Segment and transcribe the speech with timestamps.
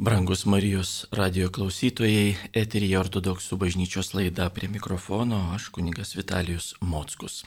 [0.00, 7.40] Brangus Marijos radio klausytojai, eterija ortodoksų bažnyčios laida prie mikrofono, aš kuningas Vitalijus Mockus.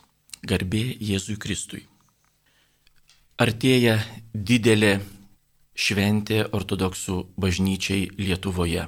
[0.43, 1.85] Garbė Jėzui Kristui.
[3.39, 3.93] Artėja
[4.35, 4.97] didelė
[5.79, 8.83] šventė ortodoksų bažnyčiai Lietuvoje.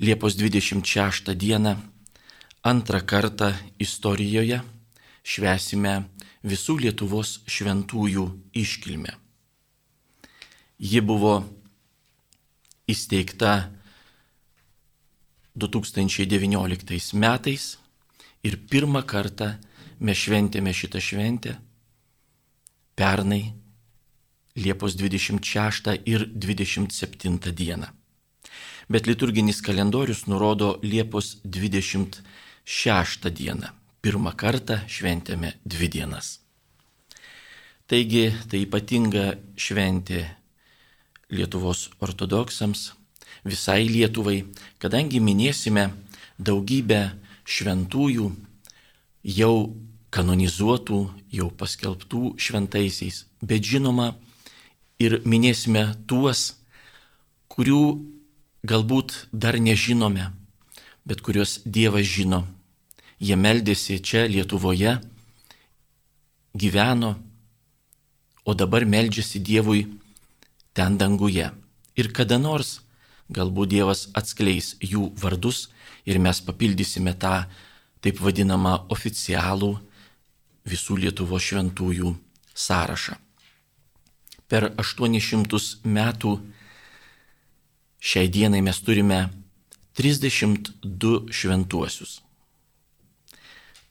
[0.00, 1.74] Liepos 26 dieną
[2.64, 4.62] antrą kartą istorijoje
[5.20, 5.94] švesime
[6.40, 8.26] visų Lietuvos šventųjų
[8.64, 9.12] iškilmę.
[10.80, 11.36] Ji buvo
[12.86, 13.70] įsteigta
[15.56, 17.78] 2019 metais
[18.44, 19.56] ir pirmą kartą
[20.00, 21.56] mes šventėme šitą šventę
[22.96, 23.54] pernai
[24.56, 27.86] Liepos 26 ir 27 dieną.
[28.88, 33.68] Bet liturginis kalendorius nurodo Liepos 26 dieną.
[34.00, 36.40] Pirmą kartą šventėme dvi dienas.
[37.86, 40.35] Taigi tai ypatinga šventė
[41.30, 42.92] Lietuvos ortodoksams,
[43.42, 44.44] visai Lietuvai,
[44.78, 45.88] kadangi minėsime
[46.38, 48.28] daugybę šventųjų,
[49.26, 49.56] jau
[50.14, 51.00] kanonizuotų,
[51.34, 54.12] jau paskelbtų šventaisiais, bet žinoma
[55.02, 56.54] ir minėsime tuos,
[57.50, 57.82] kurių
[58.62, 60.30] galbūt dar nežinome,
[61.02, 62.44] bet kuriuos Dievas žino.
[63.18, 65.00] Jie meldėsi čia Lietuvoje,
[66.54, 67.16] gyveno,
[68.46, 69.86] o dabar meldžiasi Dievui
[70.76, 71.48] ten danguje.
[71.96, 72.82] Ir kada nors
[73.32, 75.70] galbūt Dievas atskleis jų vardus
[76.04, 77.46] ir mes papildysime tą
[78.04, 79.72] taip vadinamą oficialų
[80.68, 82.12] visų Lietuvo šventųjų
[82.54, 83.16] sąrašą.
[84.46, 86.36] Per 800 metų
[87.98, 89.24] šiai dienai mes turime
[89.98, 92.20] 32 šventuosius.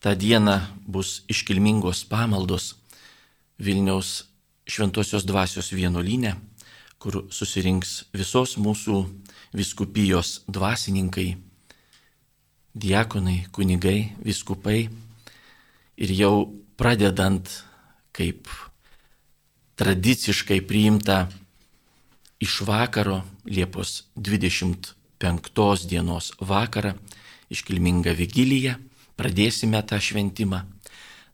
[0.00, 2.76] Ta diena bus iškilmingos pamaldos
[3.58, 4.22] Vilniaus
[4.66, 6.32] Šventosios dvasios vienuolynė
[7.06, 8.96] kur susirinks visos mūsų
[9.54, 11.36] viskupijos dvasininkai,
[12.74, 14.88] diakonai, kunigai, viskupai
[16.02, 17.46] ir jau pradedant
[18.10, 18.50] kaip
[19.78, 21.28] tradiciškai priimta
[22.42, 26.96] iš vakaro Liepos 25 dienos vakarą
[27.54, 28.74] iškilmingą vigiliją,
[29.14, 30.64] pradėsime tą šventimą.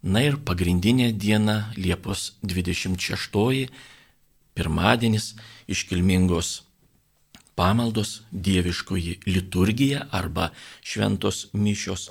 [0.05, 3.72] Na ir pagrindinė diena Liepos 26
[4.54, 5.34] pirmadienis
[5.70, 6.62] iškilmingos
[7.54, 10.50] pamaldos, dieviškoji liturgija arba
[10.82, 12.10] šventos mišios,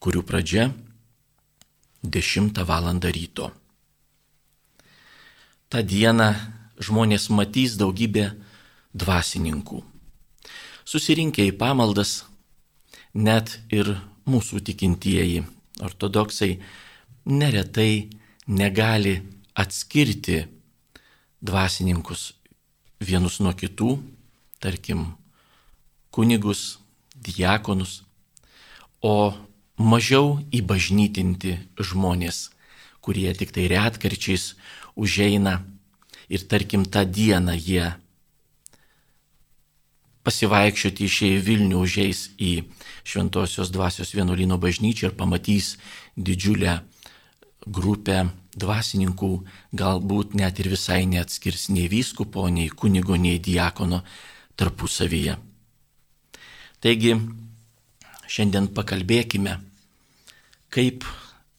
[0.00, 0.68] kurių pradžia
[2.02, 2.90] 10 val.
[3.00, 3.50] ryto.
[5.68, 6.28] Ta diena
[6.78, 8.34] žmonės matys daugybę
[8.94, 9.82] dvasininkų.
[10.84, 12.24] Susirinkę į pamaldas,
[13.14, 13.96] net ir
[14.28, 15.44] mūsų tikintieji
[15.80, 16.58] ortodoksai
[17.24, 18.10] neretai
[18.46, 19.22] negali
[19.54, 20.44] atskirti
[21.44, 22.32] dvasininkus
[23.04, 23.98] vienus nuo kitų,
[24.62, 25.12] tarkim,
[26.14, 26.78] kunigus,
[27.14, 28.02] diakonus,
[29.04, 29.34] o
[29.76, 32.48] mažiau įbažnytinti žmonės,
[33.04, 34.54] kurie tik tai retkarčiais
[34.96, 35.60] užeina
[36.32, 37.92] ir tarkim tą dieną jie
[40.24, 42.52] pasivaikščioti išėję Vilnių užeis į
[43.04, 45.74] Šventojios dvasios vienuolino bažnyčią ir pamatys
[46.16, 46.78] didžiulę
[47.66, 48.22] grupę
[48.60, 49.30] dvasininkų
[49.76, 54.02] galbūt net ir visai neatskirs nei vyskupo, nei kunigo, nei diakono
[54.56, 55.36] tarpusavyje.
[56.84, 57.14] Taigi,
[58.28, 59.56] šiandien pakalbėkime,
[60.74, 61.06] kaip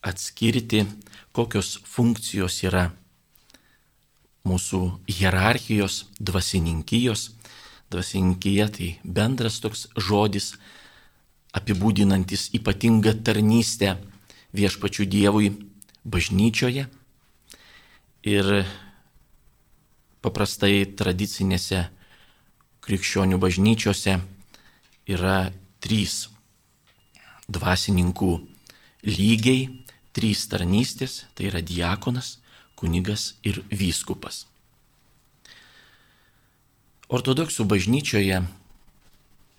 [0.06, 0.86] atskirti,
[1.36, 2.90] kokios funkcijos yra
[4.46, 7.32] mūsų hierarchijos, dvasininkijos.
[7.92, 10.56] Dvasininkija tai bendras toks žodis,
[11.56, 13.96] apibūdinantis ypatingą tarnystę
[14.56, 15.52] viešpačių Dievui
[16.06, 16.86] bažnyčioje
[18.26, 18.52] ir
[20.26, 21.86] paprastai tradicinėse
[22.86, 24.20] krikščionių bažnyčiose
[25.10, 25.38] yra
[25.82, 26.28] trys
[27.50, 28.32] dvasininkų
[29.06, 29.68] lygiai,
[30.16, 32.38] trys tarnystės, tai yra diakonas,
[32.78, 34.46] kunigas ir vyskupas.
[37.06, 38.42] Ortodoksų bažnyčioje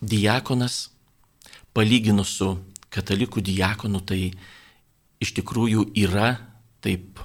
[0.02, 0.90] diakonas,
[1.76, 2.56] palyginus su
[2.90, 4.32] katalikų diakonu, tai
[5.22, 6.36] iš tikrųjų yra,
[6.84, 7.20] taip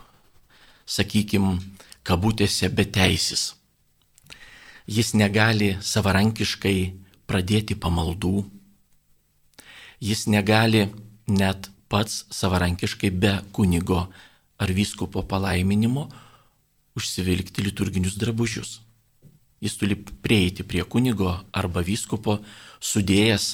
[0.85, 1.59] sakykim,
[2.03, 3.53] kabutėse beteisis.
[4.89, 6.77] Jis negali savarankiškai
[7.29, 8.43] pradėti pamaldų,
[10.01, 10.87] jis negali
[11.29, 14.07] net pats savarankiškai be kunigo
[14.61, 16.07] ar vyskupo palaiminimo
[16.97, 18.79] užsivilkti liturginius drabužius.
[19.61, 22.39] Jis turi prieiti prie kunigo arba vyskupo,
[22.81, 23.45] sudėjęs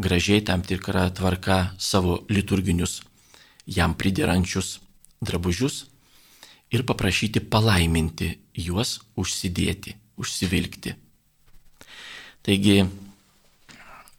[0.00, 3.02] gražiai tam tikrą tvarką savo liturginius
[3.66, 4.78] jam priderančius
[5.20, 5.84] drabužius
[6.70, 10.94] ir paprašyti palaiminti juos užsidėti, užsivilkti.
[12.46, 12.84] Taigi,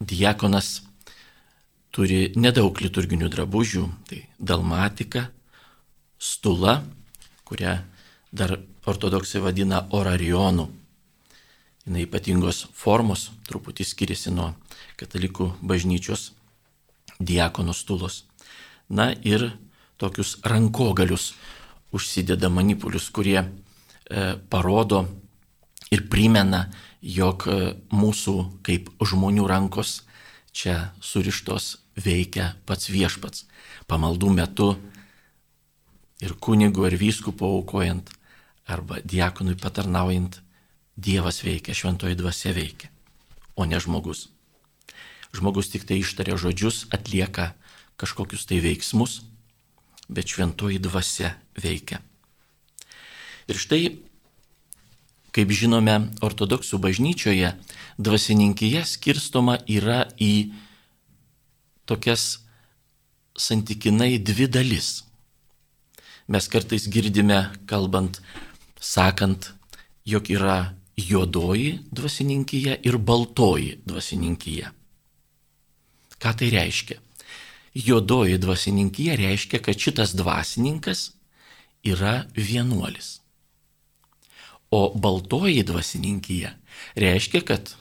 [0.00, 0.82] diakonas
[1.92, 5.28] turi nedaug liturginių drabužių, tai dalmatika,
[6.18, 6.82] stula,
[7.48, 7.78] kurią
[8.32, 8.58] dar
[8.88, 10.68] ortodoksai vadina orarionu.
[11.88, 14.50] Jis ypatingos formos, truputį skiriasi nuo
[15.00, 16.32] katalikų bažnyčios
[17.16, 18.27] diakonų stulos.
[18.88, 19.50] Na ir
[20.00, 21.32] tokius rankogalius
[21.92, 23.48] užsideda manipulius, kurie e,
[24.50, 25.04] parodo
[25.90, 26.68] ir primena,
[27.02, 27.58] jog e,
[27.92, 28.36] mūsų
[28.66, 30.02] kaip žmonių rankos
[30.52, 33.46] čia surištos veikia pats viešpats.
[33.88, 34.68] Pamaldų metu
[36.20, 38.10] ir kunigų ar vyskupo aukojant
[38.68, 40.42] arba diakonui patarnaujant,
[40.98, 42.88] Dievas veikia, šventoji dvasia veikia,
[43.54, 44.24] o ne žmogus.
[45.30, 47.52] Žmogus tik tai ištaria žodžius, atlieka
[47.98, 49.20] kažkokius tai veiksmus,
[50.08, 52.00] bet šventoji dvasia veikia.
[53.48, 53.82] Ir štai
[55.38, 55.92] Kaip žinome,
[56.24, 57.52] ortodoksų bažnyčioje
[58.00, 60.50] dvasininkija skirstoma yra į
[61.86, 62.40] tokias
[63.38, 65.04] santykinai dvi dalis.
[66.26, 68.18] Mes kartais girdime, kalbant,
[68.80, 69.52] sakant,
[70.08, 74.72] jog yra juodoji dvasininkija ir baltoji dvasininkija.
[76.18, 76.98] Ką tai reiškia?
[77.74, 81.12] Juodoji dvasininkija reiškia, kad šitas dvasininkas
[81.84, 83.20] yra vienuolis.
[84.70, 86.54] O baltoji dvasininkija
[86.94, 87.74] reiškia, kad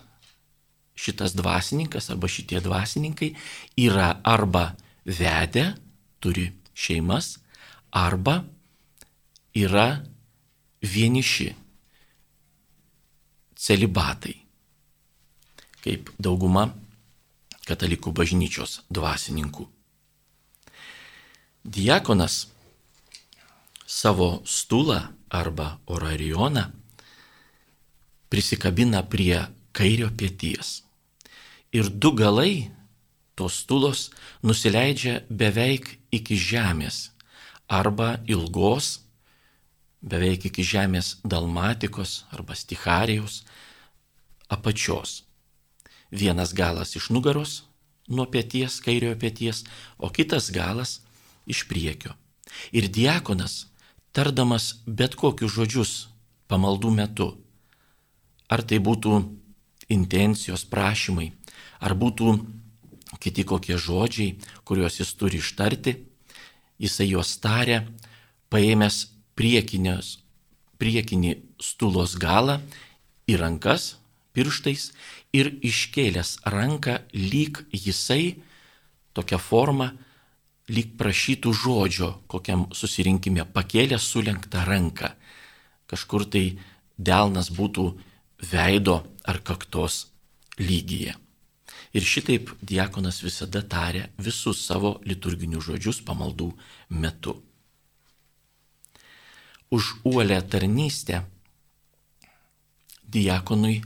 [0.95, 3.33] šitas dvasininkas arba šitie dvasininkai
[3.77, 4.71] yra arba
[5.05, 5.73] vedę,
[6.19, 7.37] turi šeimas,
[7.91, 8.43] arba
[9.55, 10.03] yra
[10.81, 11.51] vieniši
[13.57, 14.35] celibatai,
[15.83, 16.69] kaip dauguma
[17.67, 19.76] katalikų bažnyčios dvasininkų.
[21.67, 22.47] Diakonas
[23.85, 26.63] savo stulą arba orarioną
[28.31, 29.41] prisikabina prie
[29.75, 30.83] kairio pėties.
[31.75, 32.71] Ir du galai
[33.35, 34.05] tos tulos
[34.47, 37.09] nusileidžia beveik iki žemės
[37.67, 39.01] arba ilgos,
[39.99, 43.41] beveik iki žemės dalmatikos arba sticharijos
[44.47, 45.25] apačios.
[46.15, 47.65] Vienas galas iš nugaros
[48.07, 49.65] nuo pėties, kairiojo pėties,
[49.99, 51.01] o kitas galas
[51.47, 52.13] iš priekio.
[52.71, 53.67] Ir diakonas
[54.11, 55.91] tardamas bet kokius žodžius
[56.47, 57.29] pamaldų metu.
[58.47, 59.19] Ar tai būtų
[59.91, 61.31] intencijos prašymai,
[61.79, 62.37] ar būtų
[63.23, 65.95] kiti kokie žodžiai, kuriuos jis turi ištarti,
[66.79, 67.83] jisai juos tarė,
[68.51, 69.07] paėmęs
[69.37, 71.31] priekinį
[71.63, 72.59] stulos galą
[73.27, 73.97] į rankas,
[74.35, 74.91] pirštais
[75.35, 78.37] ir iškėlęs ranką lyg jisai
[79.17, 79.91] tokia forma
[80.67, 85.13] lyg prašytų žodžio kokiam susirinkime, pakėlė sulenktą ranką.
[85.87, 86.59] Kažkur tai
[86.97, 87.87] delnas būtų
[88.51, 90.07] veido ar kaktos
[90.59, 91.15] lygyje.
[91.95, 96.51] Ir šitaip diakonas visada tarė visus savo liturginius žodžius pamaldų
[96.89, 97.37] metu.
[99.71, 101.23] Už uolę tarnystę
[103.07, 103.79] diakonui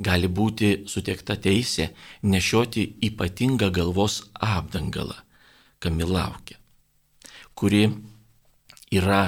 [0.00, 1.90] gali būti suteikta teisė
[2.22, 5.16] nešioti ypatingą galvos apdangalą
[5.80, 6.58] kamilaukia,
[7.54, 7.88] kuri
[8.92, 9.22] yra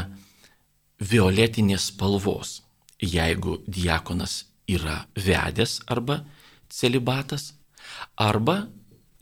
[1.00, 2.60] violetinės spalvos,
[3.02, 6.22] jeigu diakonas yra vedęs arba
[6.70, 7.53] celibatas,
[8.17, 8.69] arba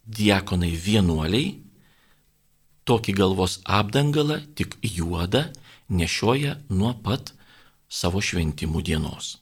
[0.05, 1.61] diakonai vienuoliai
[2.89, 5.47] tokį galvos apdangalą, tik juodą,
[5.91, 7.33] nešioja nuo pat
[7.91, 9.39] savo šventimų dienos.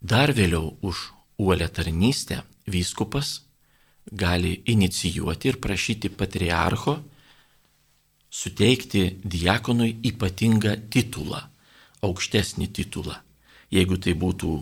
[0.00, 3.42] Dar vėliau už uolę tarnystę vyskupas
[4.12, 6.98] gali inicijuoti ir prašyti patriarcho
[8.32, 11.40] suteikti diakonui ypatingą titulą,
[12.04, 13.16] aukštesnį titulą.
[13.72, 14.52] Jeigu tai būtų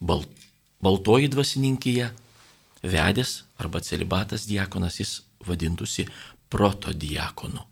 [0.00, 0.24] bal,
[0.80, 2.10] baltoji dvasininkija,
[2.84, 6.06] vedęs arba celibatas diakonas, jis vadintųsi
[6.52, 7.64] protodiakonu.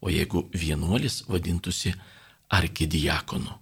[0.00, 1.92] O jeigu vienuolis vadintųsi
[2.52, 3.52] arkidiakonu.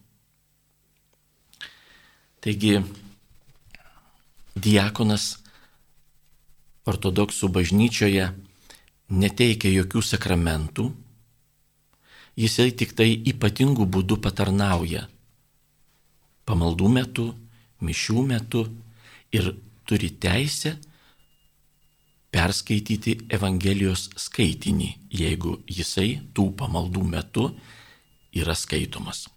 [2.44, 2.74] Taigi,
[4.54, 5.43] diakonas
[6.88, 8.28] ortodoksų bažnyčioje
[9.08, 10.90] neteikia jokių sakramentų,
[12.36, 15.06] jisai tik tai ypatingų būdų patarnauja
[16.44, 17.28] pamaldų metu,
[17.84, 18.64] mišių metu
[19.32, 19.54] ir
[19.88, 20.74] turi teisę
[22.34, 27.46] perskaityti Evangelijos skaitinį, jeigu jisai tų pamaldų metu
[28.34, 29.28] yra skaitomas.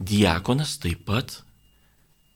[0.00, 1.38] Diakonas taip pat,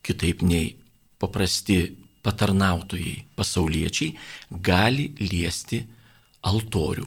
[0.05, 0.75] kitaip nei
[1.19, 4.15] paprasti patarnautojai, pasauliečiai
[4.49, 5.83] gali liesti
[6.45, 7.05] altorių.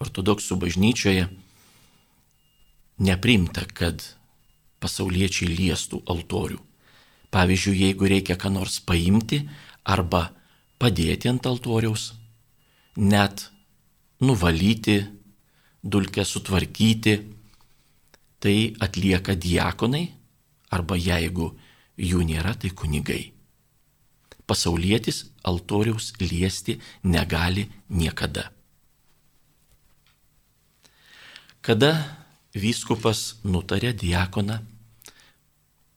[0.00, 1.26] Ortodoksų bažnyčioje
[3.06, 4.02] neprimta, kad
[4.80, 6.60] pasauliečiai liestų altorių.
[7.32, 9.42] Pavyzdžiui, jeigu reikia ką nors paimti
[9.84, 10.30] arba
[10.80, 12.12] padėti ant altoriaus,
[12.96, 13.48] net
[14.20, 15.02] nuvalyti,
[15.82, 17.16] dulkę sutvarkyti,
[18.40, 20.04] tai atlieka diakonai
[20.72, 21.52] arba jeigu
[21.96, 23.35] jų nėra, tai kunigai.
[24.46, 28.50] Pasaulietis altoriaus liesti negali niekada.
[31.66, 31.90] Kada
[32.54, 34.60] vyskupas nutarė diakoną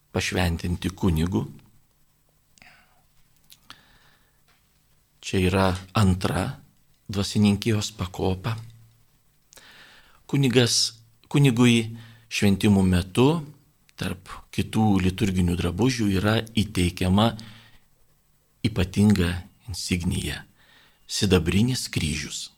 [0.10, 1.44] pašventinti kunigu,
[5.22, 6.48] čia yra antra
[7.06, 8.56] dvasininkijos pakopa.
[10.30, 10.98] Kunigas,
[11.30, 11.94] kunigui
[12.30, 13.30] šventimų metu
[13.94, 17.30] tarp kitų liturginių drabužių yra įteikiama
[18.64, 20.44] ypatinga insignija-
[21.08, 22.50] sidabrinis kryžius.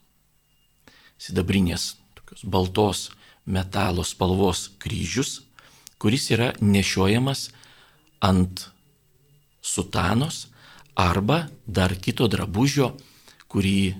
[1.18, 3.10] Sidabrinės tokios baltos
[3.46, 5.42] metalo spalvos kryžius,
[5.98, 7.50] kuris yra nešiojamas
[8.20, 8.70] ant
[9.62, 10.48] sutanos
[10.96, 12.96] arba dar kito drabužio,
[13.48, 13.94] kurį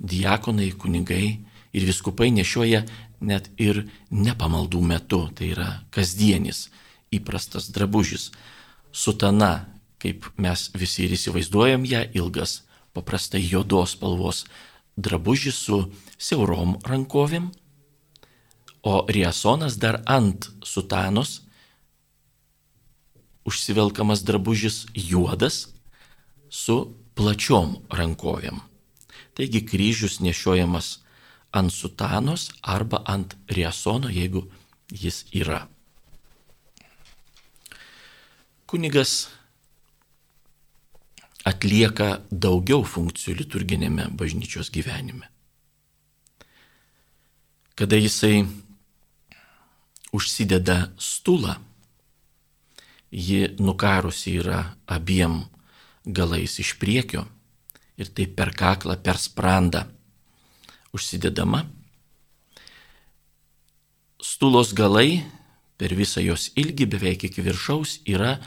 [0.00, 1.38] diakonai, kunigai
[1.72, 2.84] ir viskupai nešioja
[3.20, 6.68] net ir nepamaldų metu, tai yra kasdienis
[7.14, 8.30] įprastas drabužis.
[8.92, 9.66] Sutana,
[10.06, 12.60] kaip mes visi ir įsivaizduojam ją, ilgas,
[12.94, 14.44] paprastai juodos spalvos
[14.96, 15.80] drabužis su
[16.16, 17.50] siaurom rankovėm,
[18.86, 21.40] o riasonas dar ant sutanos
[23.46, 25.66] užsivelkamas drabužis juodas
[26.50, 26.76] su
[27.18, 28.60] plačiom rankovėm.
[29.34, 31.00] Taigi kryžius nešiojamas
[31.50, 34.46] ant sutanos arba ant riasono, jeigu
[34.92, 35.66] jis yra.
[38.66, 39.26] Kunigas
[41.46, 45.28] atlieka daugiau funkcijų liturginėme bažnyčios gyvenime.
[47.76, 48.46] Kada jisai
[50.16, 51.58] užsideda stulą,
[53.12, 55.44] ji nukarusi yra abiem
[56.04, 57.26] galais iš priekio
[57.96, 59.86] ir tai per kaklą, per sprandą
[60.96, 61.64] užsidedama.
[64.20, 65.22] Stulos galai
[65.76, 68.38] per visą jos ilgį beveik iki viršaus yra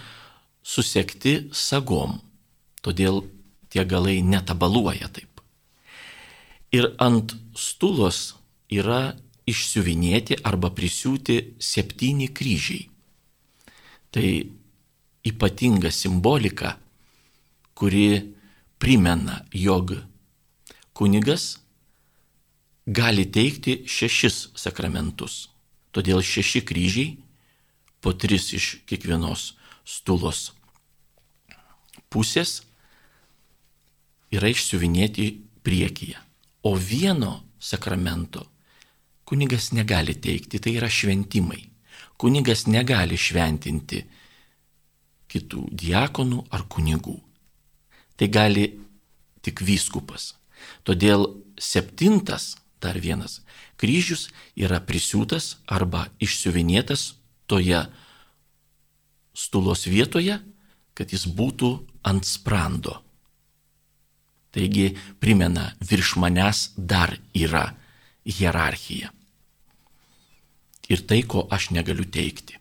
[0.65, 2.17] susekti sagom,
[2.85, 3.23] todėl
[3.69, 5.41] tie galai netabaluoja taip.
[6.71, 8.35] Ir ant stulos
[8.69, 9.15] yra
[9.49, 12.85] išsiuvinėti arba prisiūti septyni kryžiai.
[14.13, 14.27] Tai
[15.25, 16.77] ypatinga simbolika,
[17.77, 18.33] kuri
[18.81, 19.95] primena, jog
[20.93, 21.57] kunigas
[22.85, 25.49] gali teikti šešis sakramentus.
[25.93, 27.17] Todėl šeši kryžiai,
[28.01, 29.53] po tris iš kiekvienos
[29.85, 30.51] stulos
[32.09, 32.61] pusės,
[34.33, 35.27] yra išsiuvinėti
[35.65, 36.17] priekyje.
[36.67, 38.45] O vieno sakramento
[39.29, 41.61] kunigas negali teikti, tai yra šventimai.
[42.19, 44.03] Kunigas negali šventinti
[45.29, 47.15] kitų diakonų ar kunigų.
[48.19, 48.65] Tai gali
[49.45, 50.33] tik vyskupas.
[50.83, 53.41] Todėl septintas Dar vienas.
[53.75, 57.13] Kryžius yra prisiūtas arba išsiuvinėtas
[57.47, 57.81] toje
[59.35, 60.39] stulos vietoje,
[60.95, 61.73] kad jis būtų
[62.07, 62.99] ant sprando.
[64.51, 67.67] Taigi primena, virš manęs dar yra
[68.25, 69.11] hierarchija.
[70.89, 72.57] Ir tai, ko aš negaliu teikti.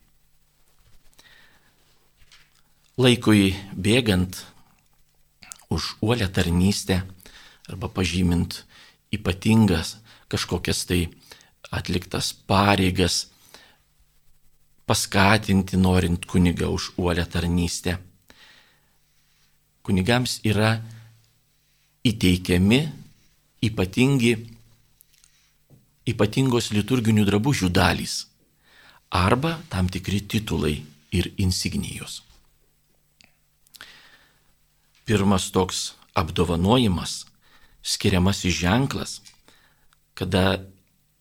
[2.99, 4.43] Laikui bėgant
[5.73, 7.01] už uolę tarnystę
[7.69, 8.65] arba pažymint
[9.13, 9.97] ypatingas
[10.29, 11.09] kažkokias tai
[11.71, 13.29] atliktas pareigas,
[14.85, 17.97] paskatinti norint kunigą už uolę tarnystę.
[19.81, 20.81] Kunigams yra
[22.07, 22.79] įteikiami
[23.65, 24.33] ypatingi,
[26.09, 28.23] ypatingos liturginių drabužių dalys
[29.09, 30.79] arba tam tikri titulai
[31.11, 32.21] ir insignijos.
[35.05, 37.25] Pirmas toks apdovanojimas,
[37.81, 39.19] skiriamasis ženklas
[40.19, 40.65] kada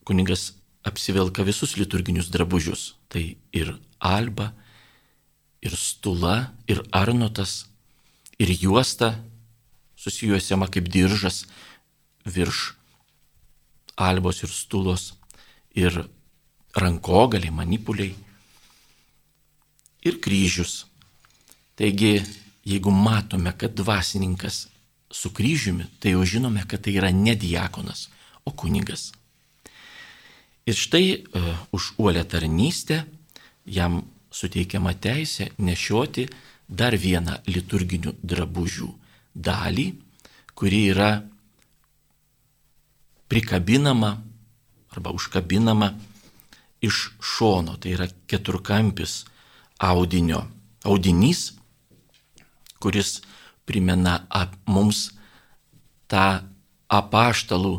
[0.04, 2.94] kunigas apsivelka visus liturginius drabužius.
[3.08, 3.22] Tai
[3.54, 4.52] ir alba,
[5.62, 7.68] ir stula, ir arnotas,
[8.42, 9.14] ir juosta
[9.98, 11.44] susijuosiama kaip diržas
[12.24, 12.78] virš
[13.98, 15.14] albos ir stulos,
[15.74, 16.04] ir
[16.78, 18.14] rankogaliai, manipuliai,
[20.06, 20.84] ir kryžius.
[21.78, 22.22] Taigi,
[22.66, 24.68] jeigu matome, kad dvasininkas
[25.10, 28.08] su kryžiumi, tai jau žinome, kad tai yra ne diakonas,
[28.44, 29.12] o kunigas.
[30.68, 33.02] Ir štai uh, už uolę tarnystę
[33.66, 36.28] jam suteikiama teisė nešioti
[36.68, 38.90] dar vieną liturginių drabužių
[39.34, 39.92] dalį,
[40.58, 41.10] kuri yra
[43.28, 44.16] prikabinama
[44.94, 45.92] arba užkabinama
[46.80, 49.24] iš šono, tai yra keturkampis
[49.78, 50.44] audinio,
[50.84, 51.52] audinys,
[52.78, 53.18] kuris
[53.66, 55.10] primena ap, mums
[56.08, 56.40] tą
[56.88, 57.74] apaštalų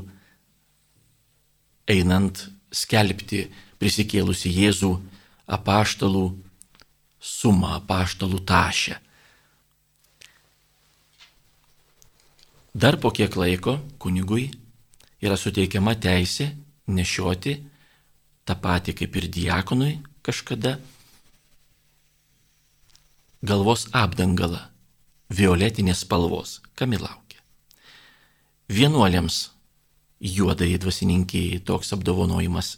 [1.89, 3.48] einant skelbti
[3.82, 4.91] prisikėlusi Jėzų
[5.50, 6.25] apaštalų
[7.20, 9.00] sumą, apaštalų tašę.
[12.73, 14.49] Dar po kiek laiko kunigui
[15.21, 16.51] yra suteikiama teisė
[16.88, 17.55] nešioti
[18.45, 20.77] tą patį kaip ir diakonui kažkada
[23.41, 24.61] galvos apdangalą
[25.29, 27.41] violetinės spalvos, kam įlaukia.
[28.69, 29.49] Vienuoliams
[30.19, 32.75] juodai dvasininkijai toks apdovanojimas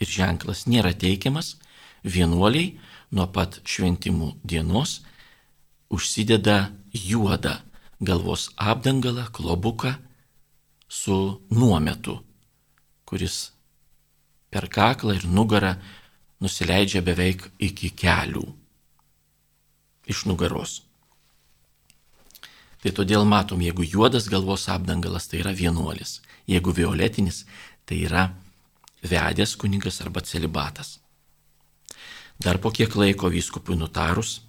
[0.00, 1.56] ir ženklas nėra teikiamas,
[2.04, 2.76] vienuoliai
[3.12, 5.02] nuo pat šventimų dienos
[5.92, 7.58] užsideda juodą
[8.00, 9.94] galvos apdangalą, klobuką
[10.88, 12.20] su nuometu,
[13.04, 13.52] kuris
[14.50, 15.76] per kaklą ir nugarą
[16.40, 18.44] nusileidžia beveik iki kelių
[20.06, 20.82] iš nugaros.
[22.82, 27.42] Tai todėl matom, jeigu juodas galvos apdangalas, tai yra vienuolis, jeigu violetinis,
[27.88, 28.28] tai yra
[29.02, 31.00] vedęs kunigas arba celibatas.
[32.38, 34.42] Dar po kiek laiko vyskupui nutarus,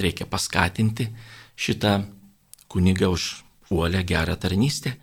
[0.00, 1.10] reikia paskatinti
[1.54, 2.00] šitą
[2.74, 4.96] kunigą už uolę gerą tarnystę,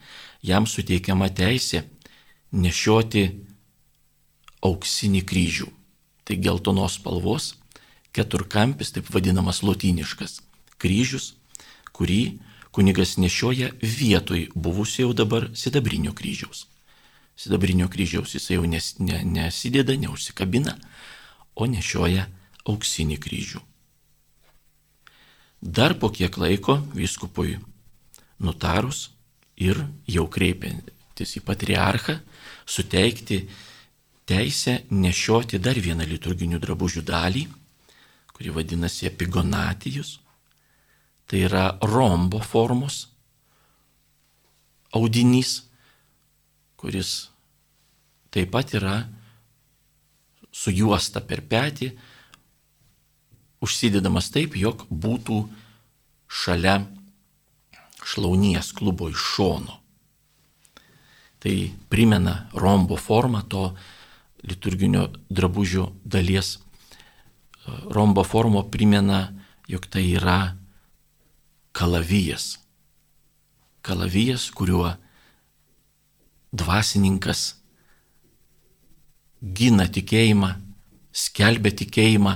[0.43, 1.85] jam suteikiama teisė
[2.51, 3.23] nešioti
[4.61, 5.69] auksinį kryžių.
[6.27, 7.55] Tai geltonos spalvos,
[8.13, 10.41] keturkampis, taip vadinamas lotyniškas
[10.81, 11.33] kryžius,
[11.95, 12.39] kurį
[12.75, 16.67] kunigas nešioja vietoj buvusio jau dabar sidabrinio kryžiaus.
[17.39, 20.77] Sidabrinio kryžiaus jisai jau nes, ne, nesideda, neužsikabina,
[21.55, 22.27] o nešioja
[22.67, 23.63] auksinį kryžių.
[25.61, 27.59] Dar po kiek laiko viskupui
[28.41, 29.11] nutarus
[29.61, 29.77] ir
[30.09, 32.17] jau kreipiantis į patriarchą,
[32.65, 33.43] suteikti
[34.25, 37.45] teisę nešioti dar vieną liturginių drabužių dalį,
[38.33, 40.17] kuri vadinasi epigonatijus.
[41.29, 43.05] Tai yra rombo formos
[44.91, 45.61] audinys,
[46.75, 47.29] kuris
[48.33, 48.95] taip pat yra
[50.51, 51.91] sujuosta per petį,
[53.61, 55.37] užsidedamas taip, jog būtų
[56.31, 56.79] šalia
[58.05, 59.77] šlaunies klubo iš šono.
[61.41, 61.55] Tai
[61.89, 63.75] primena rombo formą to
[64.43, 66.59] liturginio drabužio dalies.
[67.89, 69.33] Rombo formo primena,
[69.67, 70.55] jog tai yra
[71.71, 72.59] kalavijas.
[73.81, 74.93] Kalavijas, kuriuo
[76.51, 77.55] dvasininkas
[79.41, 80.51] gina tikėjimą,
[81.11, 82.35] skelbia tikėjimą,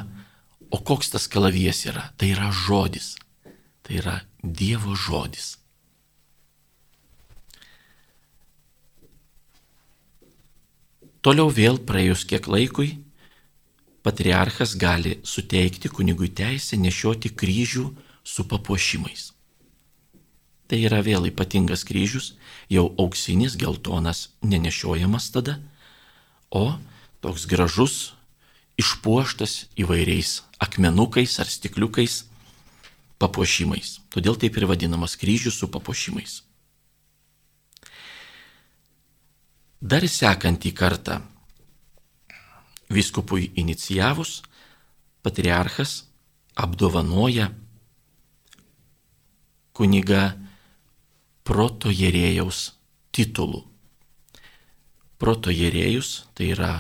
[0.74, 2.10] o koks tas kalavijas yra?
[2.18, 3.14] Tai yra žodis.
[3.86, 5.56] Tai yra Dievo žodis.
[11.26, 13.00] Toliau vėl praėjus kiek laikui,
[14.06, 17.86] patriarchas gali suteikti kunigui teisę nešioti kryžių
[18.22, 19.32] su papuošimais.
[20.70, 22.36] Tai yra vėl ypatingas kryžius,
[22.70, 25.60] jau auksinis, geltonas, nenešiojamas tada,
[26.50, 26.78] o
[27.26, 28.14] toks gražus,
[28.82, 32.24] išpuoštas įvairiais akmenukais ar stikliukais
[33.22, 34.00] papuošimais.
[34.12, 36.42] Todėl taip ir vadinamas kryžius su papuošimais.
[39.82, 41.20] Dar sekantį kartą
[42.90, 44.42] viskupui inicijavus,
[45.22, 46.06] patriarchas
[46.56, 47.52] apdovanoja
[49.76, 50.24] kuniga
[51.46, 52.72] protojerėjaus
[53.14, 53.66] titulu.
[55.22, 56.72] Protojerėjus tai yra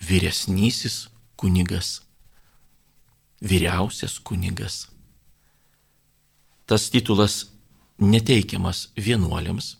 [0.00, 1.08] vyresnysis
[1.40, 2.00] kunigas,
[3.40, 4.86] vyriausias kunigas.
[6.70, 7.48] Tas titulas
[7.98, 9.72] neteikiamas vienuoliams,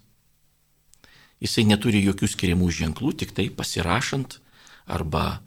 [1.38, 4.40] jisai neturi jokių skiriamų ženklų, tik tai pasirašant
[4.90, 5.38] arba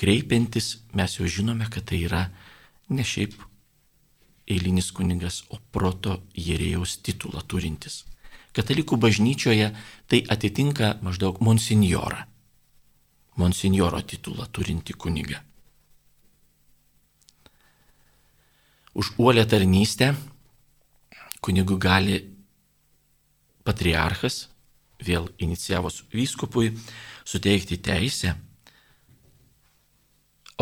[0.00, 2.22] kreipiantis mes jau žinome, kad tai yra
[2.88, 3.36] ne šiaip
[4.48, 8.06] eilinis kunigas, o proto jėrėjaus titulą turintis.
[8.56, 9.70] Katalikų bažnyčioje
[10.08, 12.24] tai atitinka maždaug monsinjorą.
[13.36, 15.44] Monsinjoro titulą turinti kuniga.
[18.96, 20.14] Už uolę tarnystę
[21.42, 22.20] kunigų gali
[23.66, 24.46] patriarchas
[25.02, 26.72] vėl inicijavus vyskupui
[27.26, 28.36] suteikti teisę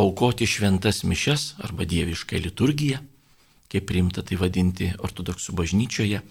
[0.01, 3.01] aukoti šventas mišes arba dievišką liturgiją,
[3.71, 6.23] kaip priimta tai vadinti ortodoksų bažnyčioje,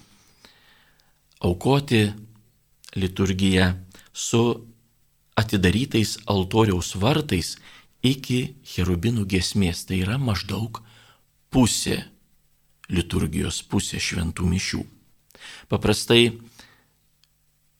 [1.46, 2.02] aukoti
[2.98, 3.74] liturgiją
[4.14, 4.42] su
[5.40, 7.58] atidarytais altoriaus vartais
[8.04, 10.82] iki cherubinų gesmės, tai yra maždaug
[11.54, 12.02] pusė
[12.89, 14.82] liturgijos, pusė šventų mišių.
[15.69, 16.34] Paprastai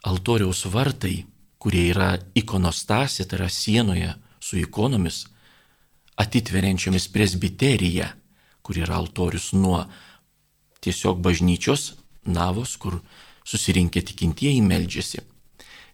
[0.08, 1.26] altoriaus vartai,
[1.60, 5.26] kurie yra ikonostasė, tai yra sienoje su ikonomis,
[6.20, 8.08] atitveriančiomis presbiteriją,
[8.64, 9.84] kur yra altorius nuo
[10.84, 11.94] tiesiog bažnyčios
[12.30, 13.00] navos, kur
[13.44, 15.24] susirinkę tikintieji meldžiasi.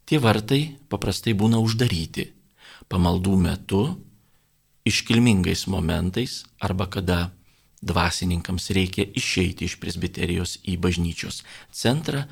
[0.06, 2.28] Tie vartai paprastai būna uždaryti
[2.92, 3.82] pamaldų metu,
[4.86, 7.32] iškilmingais momentais arba kada
[7.86, 12.26] dvasininkams reikia išeiti iš presbiterijos į bažnyčios centrą,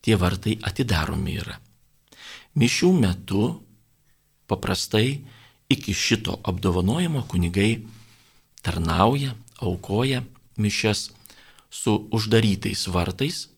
[0.00, 1.58] tie vartai atidaromi yra.
[2.56, 3.44] Mišių metu
[4.50, 5.20] paprastai
[5.70, 7.84] iki šito apdovanojimo kunigai
[8.62, 10.22] tarnauja, aukoja
[10.56, 11.10] mišes
[11.70, 13.48] su uždarytais vartais,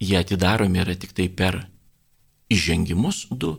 [0.00, 1.64] jie atidaromi yra tik tai per
[2.50, 3.56] įžengimus du,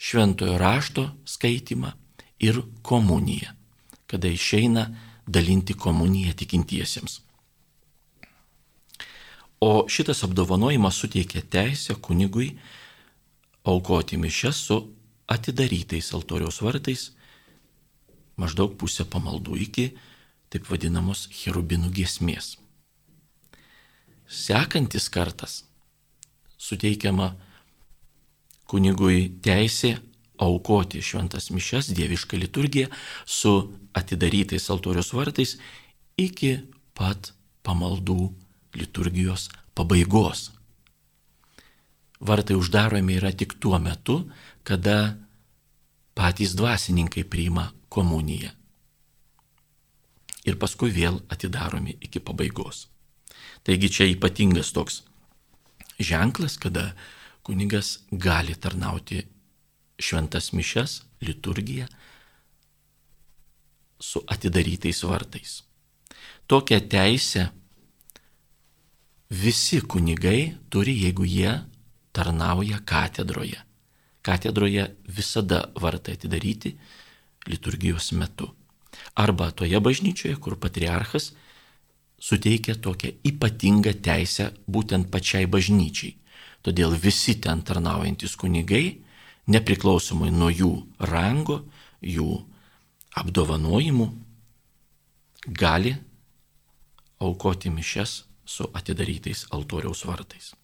[0.00, 1.92] šventojo rašto skaitimą
[2.40, 3.52] ir komuniją,
[4.08, 4.88] kada išeina
[5.30, 7.20] dalinti komuniją tikintiesiems.
[9.60, 12.54] O šitas apdovanojimas suteikia teisę kunigui
[13.64, 14.78] aukoti mišes su
[15.28, 17.10] atidarytais altoriaus vartais
[18.40, 19.86] maždaug pusę pamaldų iki
[20.50, 22.56] taip vadinamos cherubinų giesmės.
[24.26, 25.64] Sekantis kartas
[26.58, 27.34] suteikiama
[28.70, 29.98] kunigui teisė
[30.40, 32.88] aukoti šventas mišes, dievišką liturgiją
[33.26, 33.52] su
[33.96, 35.56] atidarytais altoriaus vartais
[36.18, 36.56] iki
[36.96, 37.32] pat
[37.66, 38.30] pamaldų
[38.76, 40.50] liturgijos pabaigos.
[42.20, 44.22] Vartai uždaromi yra tik tuo metu,
[44.64, 45.16] kada
[46.14, 48.50] patys dvasininkai priima komuniją.
[50.48, 52.88] Ir paskui vėl atidaromi iki pabaigos.
[53.64, 55.02] Taigi čia ypatingas toks
[56.00, 56.94] ženklas, kada
[57.44, 59.24] kunigas gali tarnauti
[60.00, 61.86] šventas mišes, liturgiją
[64.00, 65.62] su atidarytais vartais.
[66.46, 67.48] Tokią teisę
[69.30, 71.52] visi kunigai turi, jeigu jie
[72.12, 73.60] tarnauja katedroje.
[74.22, 76.74] Katedroje visada vartai atidaryti
[77.46, 78.50] liturgijos metu.
[79.14, 81.32] Arba toje bažnyčioje, kur patriarchas
[82.20, 86.16] suteikia tokią ypatingą teisę būtent pačiai bažnyčiai.
[86.60, 89.00] Todėl visi ten tarnaujantis kunigai
[89.50, 90.70] nepriklausomai nuo jų
[91.10, 91.60] rango,
[92.00, 92.30] jų
[93.18, 94.06] apdovanojimų,
[95.46, 95.96] gali
[97.20, 100.54] aukoti mišes su atidarytais altoriaus vartais.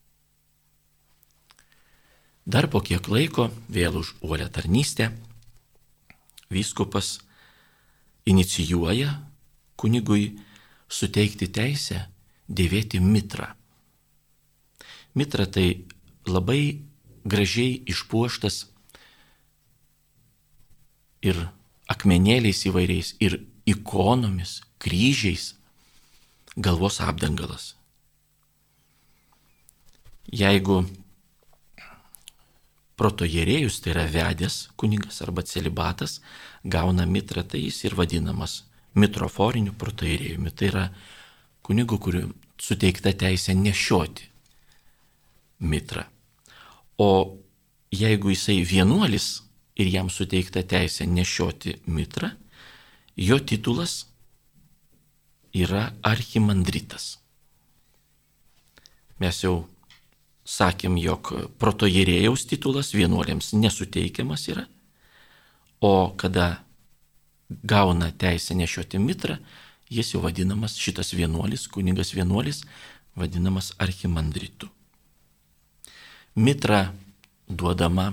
[2.47, 5.11] Dar po kiek laiko, vėl už uolę tarnystę,
[6.51, 7.19] vyskupas
[8.27, 9.11] inicijuoja
[9.77, 10.37] kunigui
[10.89, 12.05] suteikti teisę
[12.47, 13.51] dėvėti mitrą.
[15.19, 15.87] Mitra tai
[16.27, 16.87] labai
[17.27, 18.67] gražiai išpuoštas
[21.27, 21.43] ir
[21.91, 25.55] akmenėliais įvairiais, ir ikonomis, kryžiais,
[26.57, 27.75] galvos apdangalas.
[30.27, 30.81] Jeigu
[32.97, 36.21] protojerėjus, tai yra vedęs kuningas arba celibatas,
[36.65, 38.63] gauna mitrą, tai jis ir vadinamas
[38.97, 40.53] mitroforiniu protojerėjumi.
[40.57, 40.85] Tai yra
[41.67, 44.31] kunigu, kuriu suteikta teisė nešioti
[45.61, 46.07] mitrą.
[46.99, 47.37] O
[47.93, 49.46] jeigu jisai vienuolis,
[49.77, 52.33] ir jam suteikta teisė nešioti mitrą,
[53.17, 54.07] jo titulas
[55.57, 57.17] yra archimandritas.
[59.21, 59.65] Mes jau
[60.47, 64.67] sakėm, jog protojerėjaus titulas vienuolėms nesuteikiamas yra,
[65.81, 66.61] o kada
[67.49, 69.39] gauna teisę nešioti mitrą,
[69.91, 72.65] jis jau vadinamas šitas vienuolis, kunigas vienuolis,
[73.17, 74.69] vadinamas archimandritu.
[76.37, 76.93] Mitra
[77.49, 78.13] duodama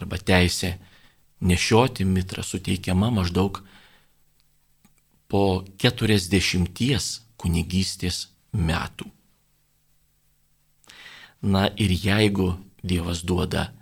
[0.00, 0.76] arba teisė
[1.44, 3.60] nešioti mitrą suteikiama maždaug
[5.28, 9.10] po 40 kunigystės metų.
[11.44, 12.54] Na ir jeigu
[12.84, 13.72] Dievas duoda,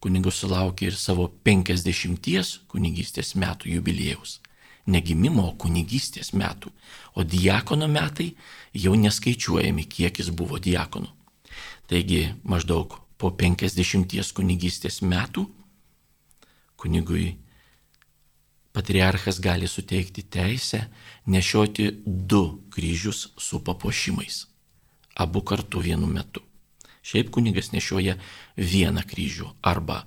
[0.00, 4.40] kunigas sulaukia ir savo 50 kunigystės metų jubiliejaus,
[4.86, 6.72] negimimo kunigystės metų,
[7.16, 8.34] o diakono metai
[8.76, 11.08] jau neskaičiuojami, kiek jis buvo diakonu.
[11.88, 15.46] Taigi maždaug po 50 kunigystės metų
[16.74, 17.36] kunigui
[18.74, 20.88] patriarchas gali suteikti teisę
[21.30, 22.42] nešioti du
[22.74, 24.46] kryžius su papuošimais.
[25.14, 26.42] Abu kartu vienu metu.
[27.02, 28.16] Šiaip kunigas nešioja
[28.56, 30.02] vieną kryžių arba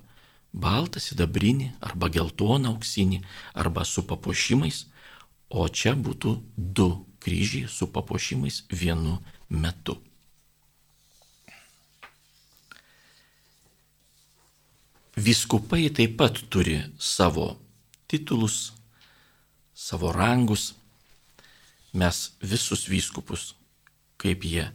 [0.52, 3.22] baltą, sidabrinį, arba geltoną, auksinį,
[3.54, 4.86] arba su papuošimais,
[5.48, 6.90] o čia būtų du
[7.24, 9.96] kryžiai su papuošimais vienu metu.
[15.16, 17.56] Viskupai taip pat turi savo
[18.06, 18.72] titulus,
[19.74, 20.74] savo rangus.
[21.96, 23.54] Mes visus vyskupus,
[24.20, 24.66] kaip jie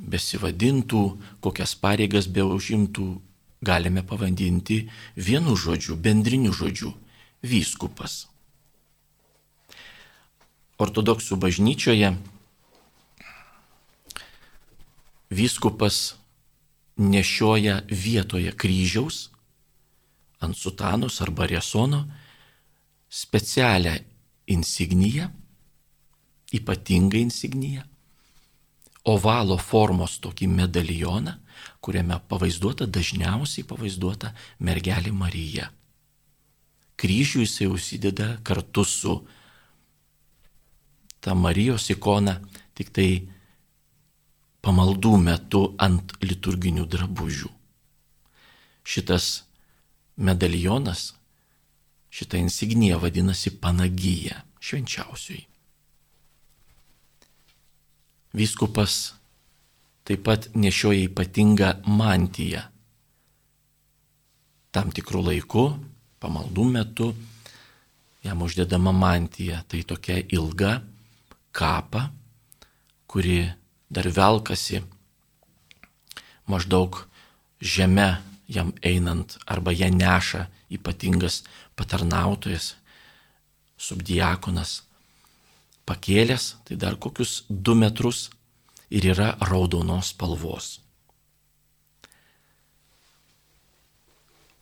[0.00, 1.02] besivadintų,
[1.44, 3.20] kokias pareigas be užimtų,
[3.60, 6.94] galime pavadinti vienu žodžiu, bendriniu žodžiu-
[7.52, 8.28] vyskupas.
[10.80, 12.16] Ortodoksų bažnyčioje
[15.28, 16.16] vyskupas
[16.96, 19.28] nešioja vietoje kryžiaus
[20.42, 22.04] ant sutanos arba resono
[23.08, 23.94] specialią
[24.46, 25.28] insigniją,
[26.52, 27.82] ypatingą insigniją,
[29.04, 31.36] ovalo formos tokį medalioną,
[31.82, 35.68] kuriame pavaizduota dažniausiai pavaizduota mergelė Marija.
[36.96, 39.14] Kryžių jisai užsideda kartu su
[41.22, 42.36] ta Marijos ikona,
[42.74, 43.08] tik tai
[44.62, 47.50] pamaldų metu ant liturginių drabužių.
[48.82, 49.42] Šitas
[50.16, 51.14] medalionas,
[52.10, 55.46] šita insignija vadinasi Panagija, švenčiausiai.
[58.32, 59.12] Vyskupas
[60.04, 62.62] taip pat nešioja ypatingą mantiją.
[64.72, 65.64] Tam tikrų laikų,
[66.20, 67.10] pamaldų metu,
[68.24, 69.60] jam uždedama mantija.
[69.68, 70.78] Tai tokia ilga
[71.52, 72.08] kapa,
[73.06, 73.52] kuri
[73.92, 74.80] dar velkasi
[76.48, 77.04] maždaug
[77.60, 78.22] žeme
[78.54, 81.42] jam einant arba ją neša ypatingas
[81.76, 82.74] patarnautojas,
[83.76, 84.82] subdiakonas
[85.88, 88.28] pakėlęs, tai dar kokius du metrus
[88.92, 90.78] ir yra raudonos spalvos.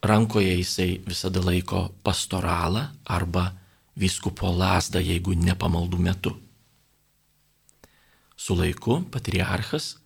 [0.00, 3.50] Rankoje jisai visada laiko pastoralą arba
[4.00, 6.32] vyskupo lasdą, jeigu ne pamaldų metu.
[8.36, 9.98] Su laiku patriarchas,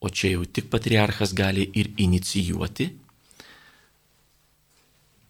[0.00, 2.88] o čia jau tik patriarchas gali ir inicijuoti,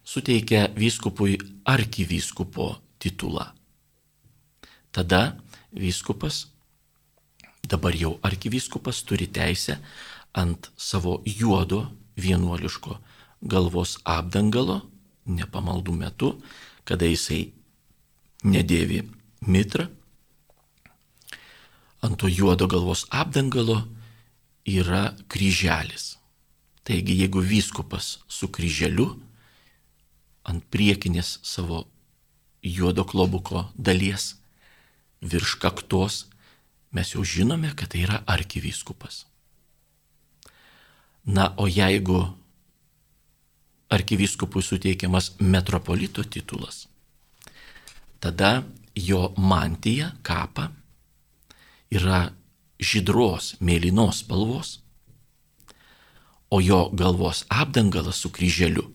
[0.08, 3.46] suteikia vyskupui arkivyskupo titulą.
[4.92, 5.36] Tada
[5.72, 6.48] vyskupas,
[7.68, 9.76] dabar jau arkivyskupas turi teisę
[10.32, 12.96] ant savo juodo vienuoliško
[13.42, 14.80] galvos apdangalo,
[15.28, 16.32] nepamaldų metu,
[16.88, 17.52] kada jisai
[18.48, 19.04] nedėvi
[19.44, 19.90] mitrą,
[22.00, 23.82] ant to juodo galvos apdangalo
[24.64, 26.16] yra kryželis.
[26.88, 29.27] Taigi, jeigu vyskupas su kryželiu
[30.48, 31.84] ant priekinės savo
[32.64, 34.34] juodo klobuko dalies
[35.20, 36.26] virš kaktos,
[36.94, 39.26] mes jau žinome, kad tai yra arkivyskupas.
[41.28, 42.22] Na, o jeigu
[43.92, 46.86] arkivyskupui suteikiamas metropolito titulas,
[48.20, 48.62] tada
[48.94, 50.70] jo mantija, kapa,
[51.90, 52.28] yra
[52.78, 54.78] žydros, mėlynos spalvos,
[56.48, 58.86] o jo galvos apdangalas su kryželiu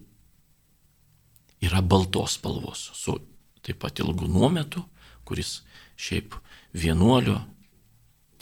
[1.64, 3.18] yra baltos spalvos, su
[3.64, 4.84] taip pat ilgu nuometu,
[5.24, 5.62] kuris
[5.96, 6.36] šiaip
[6.76, 7.40] vienuolio,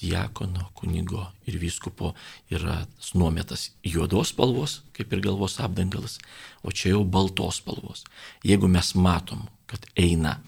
[0.01, 2.15] diakono, kunigo ir vyskupo
[2.49, 2.79] yra
[3.13, 6.17] nuometas juodos spalvos, kaip ir galvos apdangalas,
[6.65, 8.05] o čia jau baltos spalvos.
[8.43, 10.39] Jeigu mes matom, kad eina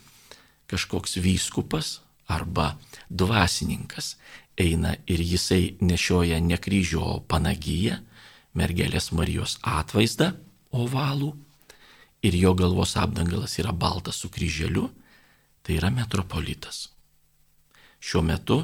[0.72, 2.74] kažkoks vyskupas arba
[3.10, 4.16] dvasininkas,
[4.58, 8.00] eina ir jisai nešioja ne kryžių, o panagyją,
[8.58, 10.34] mergelės Marijos atvaizdą
[10.74, 11.34] ovalų
[12.24, 14.88] ir jo galvos apdangalas yra baltas su kryželiu,
[15.64, 16.90] tai yra metropolitas.
[18.00, 18.64] Šiuo metu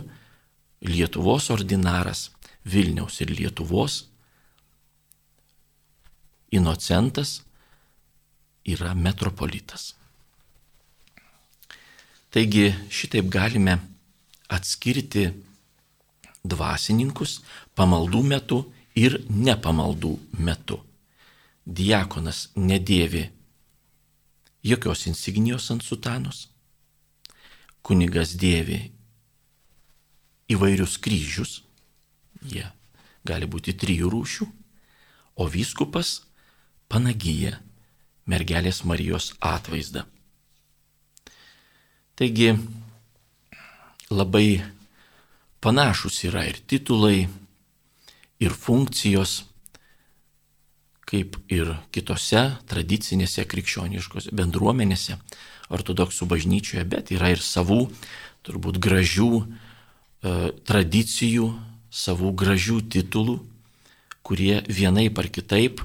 [0.81, 2.29] Lietuvos ordinaras
[2.63, 4.05] Vilniaus ir Lietuvos
[6.51, 7.41] inocentas
[8.63, 9.95] yra metropolitas.
[12.31, 13.75] Taigi šitaip galime
[14.47, 15.25] atskirti
[16.45, 17.39] dvasininkus
[17.75, 18.59] pamaldų metu
[18.95, 20.13] ir nepamaldų
[20.45, 20.79] metu.
[21.65, 23.27] Diakonas nedėvi
[24.63, 26.47] jokios insignijos ant sutanos,
[27.81, 28.89] kunigas dėvi
[30.49, 31.61] įvairius kryžius,
[32.43, 32.65] jie
[33.25, 34.47] gali būti trijų rūšių,
[35.39, 36.19] o vyskupas
[36.91, 37.59] panagyja
[38.29, 40.05] mergelės Marijos atvaizdą.
[42.19, 42.51] Taigi
[44.11, 44.59] labai
[45.63, 47.29] panašus yra ir titulai,
[48.39, 49.45] ir funkcijos,
[51.09, 55.17] kaip ir kitose tradicinėse krikščioniškose bendruomenėse,
[55.73, 57.87] ortodoksų bažnyčioje, bet yra ir savų,
[58.45, 59.31] turbūt gražių
[60.19, 61.47] E, tradicijų,
[61.89, 63.37] savų gražių titulų,
[64.19, 65.79] kurie vienaip ar kitaip,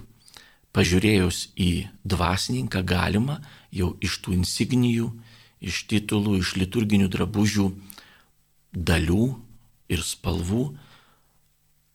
[0.75, 3.39] pažiūrėjus į dvasininką, galima
[3.71, 5.13] jau iš tų insignijų,
[5.63, 7.69] iš titulų, iš liturginių drabužių
[8.75, 9.29] dalių
[9.95, 10.65] ir spalvų,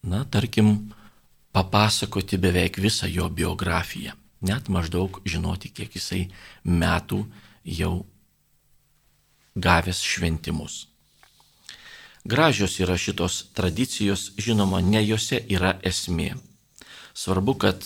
[0.07, 0.93] na, tarkim,
[1.51, 6.27] papasakoti beveik visą jo biografiją, net maždaug žinoti, kiek jisai
[6.63, 7.23] metų
[7.65, 8.05] jau
[9.55, 10.85] gavęs šventimus.
[12.25, 16.35] Gražios yra šitos tradicijos, žinoma, ne juose yra esmė.
[17.15, 17.85] Svarbu, kad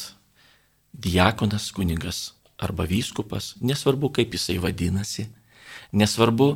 [0.93, 5.27] diakonas, kunigas arba vyskupas, nesvarbu, kaip jisai vadinasi,
[5.93, 6.49] nesvarbu,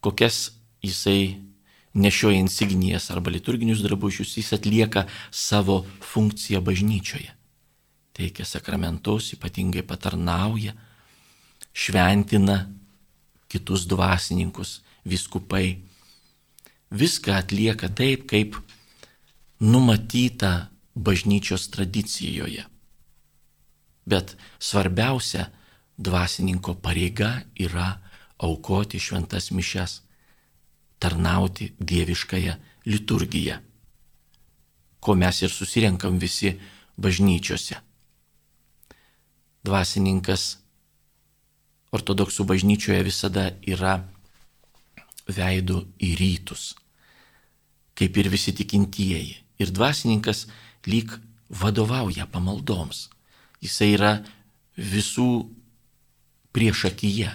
[0.00, 0.50] kokias
[0.82, 1.38] jisai
[1.94, 7.34] nešioja insignijas arba liturginius drabužius, jis atlieka savo funkciją bažnyčioje.
[8.12, 10.74] Teikia sakramentus, ypatingai patarnauja,
[11.72, 12.66] šventina
[13.48, 15.80] kitus dvasininkus, viskupai.
[16.90, 18.56] Viską atlieka taip, kaip
[19.60, 22.64] numatyta bažnyčios tradicijoje.
[24.06, 25.50] Bet svarbiausia
[25.98, 28.00] dvasininko pareiga yra
[28.38, 30.00] aukoti šventas mišes
[31.00, 32.54] tarnauti dieviškąją
[32.86, 33.56] liturgiją,
[35.00, 36.52] ko mes ir susirenkam visi
[37.00, 37.80] bažnyčiose.
[39.64, 40.44] Dvasininkas
[41.96, 43.96] ortodoksų bažnyčioje visada yra
[45.28, 46.74] veidų į rytus,
[47.96, 49.38] kaip ir visi tikintieji.
[49.60, 50.46] Ir dvasininkas
[50.88, 51.12] lyg
[51.48, 53.08] vadovauja pamaldoms.
[53.60, 54.12] Jisai yra
[54.76, 55.48] visų
[56.56, 57.32] priešakyje,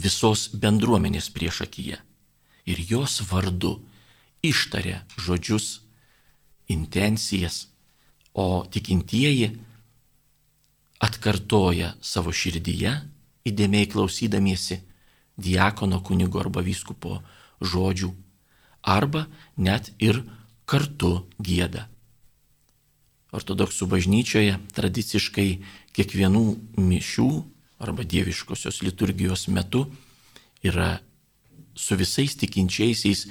[0.00, 2.00] visos bendruomenės priešakyje
[2.66, 3.78] ir jos vardu
[4.44, 5.80] ištarė žodžius,
[6.68, 7.68] intencijas,
[8.34, 9.54] o tikintieji
[11.00, 12.92] atkartoja savo širdyje,
[13.46, 14.80] įdėmiai klausydamiesi
[15.38, 17.20] diakono kunigo arba vyskupo
[17.62, 18.10] žodžių,
[18.82, 19.26] arba
[19.56, 20.24] net ir
[20.66, 21.86] kartu gėda.
[23.36, 25.48] Ortodoksų bažnyčioje tradiciškai
[25.96, 26.44] kiekvienų
[26.80, 27.28] mišių
[27.84, 29.86] arba dieviškosios liturgijos metu
[30.64, 30.96] yra
[31.76, 33.26] su visais tikinčiaisiais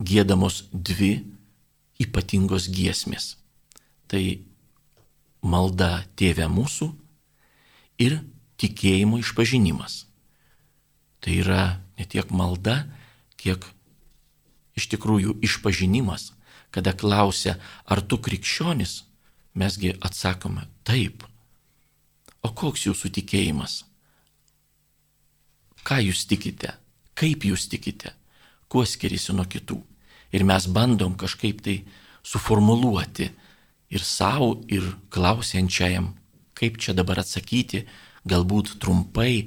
[0.00, 1.12] gėdamos dvi
[2.00, 3.36] ypatingos giesmės.
[4.08, 4.22] Tai
[5.44, 6.90] malda tėvė mūsų
[8.02, 8.20] ir
[8.60, 10.04] tikėjimo išpažinimas.
[11.20, 11.62] Tai yra
[11.98, 12.84] ne tiek malda,
[13.40, 13.64] kiek
[14.76, 16.32] iš tikrųjų išpažinimas,
[16.70, 17.56] kada klausia,
[17.88, 19.04] ar tu krikščionis,
[19.56, 21.24] mesgi atsakome taip.
[22.44, 23.84] O koks jūsų tikėjimas?
[25.86, 26.74] Ką jūs tikite?
[27.16, 28.12] Kaip jūs tikite,
[28.68, 29.78] kuo skiriasi nuo kitų.
[30.34, 31.80] Ir mes bandom kažkaip tai
[32.26, 33.30] suformuluoti
[33.90, 36.10] ir savo, ir klausiančiajam,
[36.56, 37.86] kaip čia dabar atsakyti,
[38.26, 39.46] galbūt trumpai,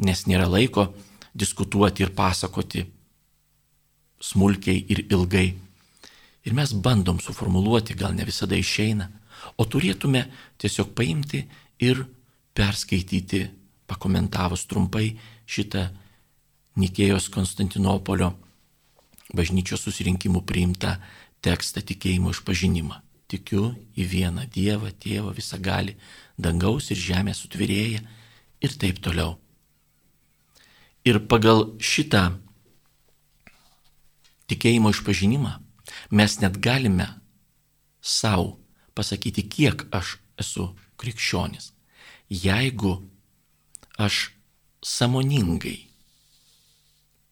[0.00, 0.90] nes nėra laiko
[1.34, 2.86] diskutuoti ir pasakoti
[4.20, 5.48] smulkiai ir ilgai.
[6.46, 9.10] Ir mes bandom suformuluoti, gal ne visada išeina,
[9.60, 10.24] o turėtume
[10.60, 11.42] tiesiog paimti
[11.84, 12.04] ir
[12.56, 13.42] perskaityti,
[13.88, 15.10] pakomentavus trumpai
[15.48, 15.88] šitą
[16.78, 18.34] Nikėjos Konstantinopolio
[19.34, 20.96] bažnyčios susirinkimų priimtą
[21.42, 23.00] tekstą tikėjimo išpažinimą.
[23.30, 25.96] Tikiu į vieną Dievą, Tėvą visą gali,
[26.38, 28.02] dangaus ir žemės sutvirėja
[28.60, 29.36] ir taip toliau.
[31.06, 32.34] Ir pagal šitą
[34.50, 35.54] tikėjimo išpažinimą
[36.10, 37.06] mes net galime
[38.02, 38.58] savo
[38.94, 41.70] pasakyti, kiek aš esu krikščionis.
[42.30, 42.98] Jeigu
[43.98, 44.30] aš
[44.82, 45.89] samoningai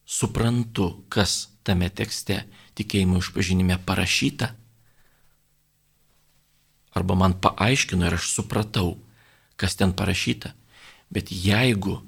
[0.09, 2.41] suprantu, kas tame tekste
[2.81, 4.55] tikėjimo išpažinime parašyta,
[6.97, 8.97] arba man paaiškino ir aš supratau,
[9.61, 10.55] kas ten parašyta,
[11.13, 11.99] bet jeigu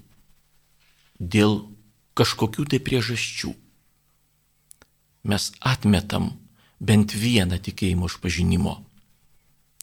[1.20, 1.66] dėl
[2.16, 3.52] kažkokių tai priežasčių
[5.30, 6.32] mes atmetam
[6.80, 8.78] bent vieną tikėjimo išpažinimo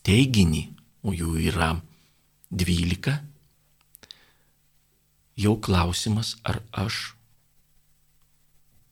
[0.07, 0.63] teiginį,
[1.05, 1.75] o jų yra
[2.49, 3.19] dvylika,
[5.37, 7.16] jau klausimas, ar aš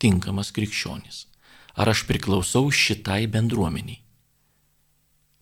[0.02, 1.26] tinkamas krikščionis?
[1.76, 4.00] Ar aš priklausau šitai bendruomeniai?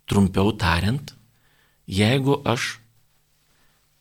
[0.09, 1.13] Trumpiau tariant,
[1.87, 2.79] jeigu aš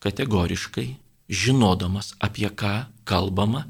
[0.03, 0.97] kategoriškai,
[1.29, 2.73] žinodamas apie ką
[3.07, 3.63] kalbama,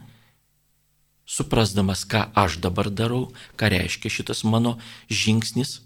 [1.26, 5.82] suprasdamas, ką aš dabar darau, ką reiškia šitas mano žingsnis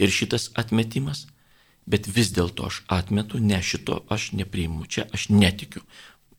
[0.00, 1.26] ir šitas atmetimas,
[1.86, 5.82] bet vis dėlto aš atmetu, ne šito aš nepriimu, čia aš netikiu.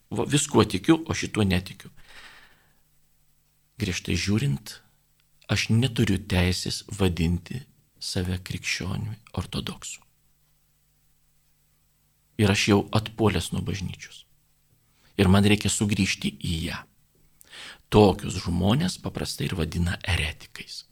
[0.09, 1.91] Viskuo tikiu, o šituo netikiu
[3.81, 4.79] griežtai žiūrint,
[5.51, 7.63] aš neturiu teisės vadinti
[7.99, 10.01] save krikščioniu ortodoksu.
[12.41, 14.23] Ir aš jau atpuolęs nuo bažnyčios.
[15.17, 16.79] Ir man reikia sugrįžti į ją.
[17.93, 20.87] Tokius žmonės paprastai ir vadina eretikais.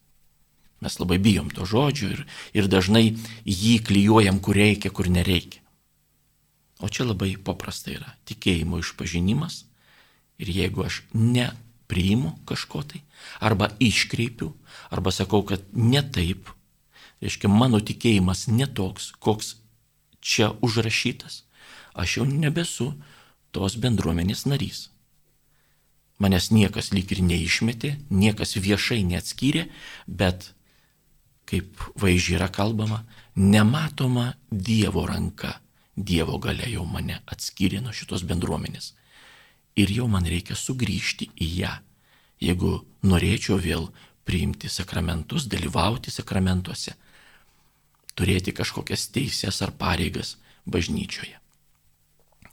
[0.81, 2.21] Mes labai bijom to žodžio ir,
[2.57, 5.61] ir dažnai jį klyjuojam, kur reikia, kur nereikia.
[6.81, 9.65] O čia labai paprasta yra tikėjimo išpažinimas
[10.41, 11.51] ir jeigu aš ne
[11.91, 13.03] priimu kažko tai,
[13.43, 14.53] arba iškreipiu,
[14.89, 16.47] arba sakau, kad ne taip,
[17.19, 19.57] reiškia, mano tikėjimas netoks, koks
[20.23, 21.43] čia užrašytas,
[21.93, 22.93] aš jau nebesu
[23.51, 24.87] tos bendruomenės narys.
[26.21, 29.65] Manęs niekas lyg ir neišmetė, niekas viešai neatskyrė,
[30.07, 30.51] bet,
[31.49, 33.01] kaip vaizdžiai yra kalbama,
[33.35, 35.57] nematoma Dievo ranka,
[35.97, 38.93] Dievo galia jau mane atskyrė nuo šitos bendruomenės
[39.75, 41.73] ir jau man reikia sugrįžti į ją,
[42.41, 42.73] jeigu
[43.07, 43.89] norėčiau vėl
[44.27, 46.93] priimti sakramentus, dalyvauti sakramentuose,
[48.15, 51.37] turėti kažkokias teises ar pareigas bažnyčioje.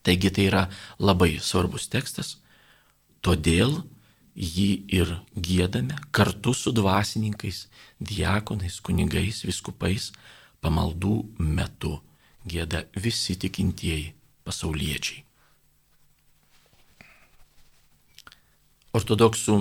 [0.03, 0.65] Taigi tai yra
[1.03, 2.39] labai svarbus tekstas,
[3.21, 3.83] todėl
[4.39, 7.67] jį ir gėdame kartu su dvasininkais,
[7.99, 10.13] diakonais, kunigais, viskupais,
[10.63, 11.99] pamaldų metu
[12.49, 14.15] gėda visi tikintieji
[14.47, 15.28] pasauliečiai.
[18.97, 19.59] Ortodoksų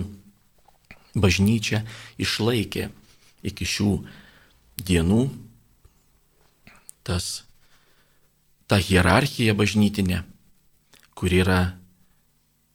[1.17, 1.84] bažnyčia
[2.21, 2.88] išlaikė
[3.47, 3.91] iki šių
[4.88, 5.25] dienų
[7.07, 7.43] tas,
[8.67, 10.23] ta hierarchija bažnytinė,
[11.15, 11.78] kur yra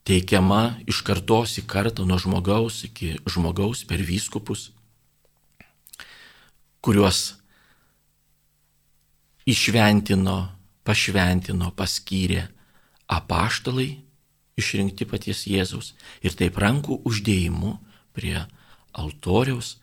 [0.09, 4.71] teikiama iš kartos į kartą nuo žmogaus iki žmogaus per vyskupus,
[6.83, 7.21] kuriuos
[9.47, 10.39] išventino,
[10.83, 12.47] pašventino, paskyrė
[13.13, 13.91] apaštalai
[14.59, 15.93] išrinkti paties Jėzaus
[16.23, 17.77] ir taip rankų uždėjimu
[18.17, 18.37] prie
[18.93, 19.77] altoriaus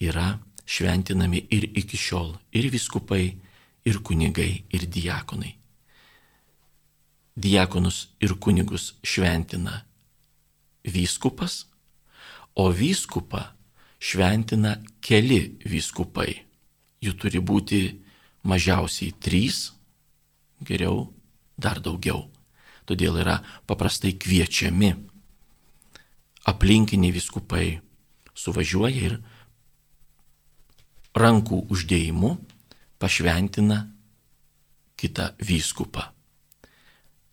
[0.00, 0.38] yra
[0.70, 3.36] šventinami ir iki šiol ir viskupai,
[3.84, 5.54] ir kunigai, ir diakonai.
[7.40, 9.80] Diakonus ir kunigus šventina
[10.84, 11.64] vyskupas,
[12.54, 13.42] o vyskupą
[14.00, 16.32] šventina keli vyskupai.
[17.00, 17.80] Jų turi būti
[18.44, 19.70] mažiausiai trys,
[20.60, 21.08] geriau
[21.56, 22.29] dar daugiau.
[22.90, 23.38] Todėl yra
[23.70, 24.90] paprastai kviečiami
[26.50, 27.66] aplinkiniai viskupai
[28.34, 29.18] suvažiuoja ir
[31.14, 32.32] rankų uždėjimu
[32.98, 33.84] pašventina
[34.98, 36.08] kitą vyskupą.